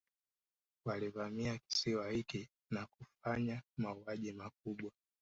[0.85, 4.91] Walivamia kisiwa hiki na kufanya mauaji makubwa